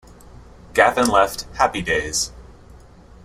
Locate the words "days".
1.83-2.31